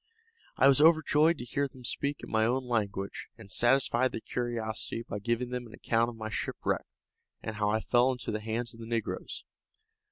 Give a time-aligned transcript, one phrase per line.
[0.57, 5.03] I was overjoyed to hear them speak in my own language, and satisfied their curiosity
[5.07, 6.87] by giving them an account of my shipwreck,
[7.43, 9.43] and how I fell into the hands of the negroes.